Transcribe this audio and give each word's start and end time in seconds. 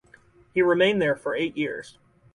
He 0.55 0.63
remained 0.63 0.99
there 0.99 1.15
for 1.15 1.35
eight 1.35 1.55
years. 1.55 1.99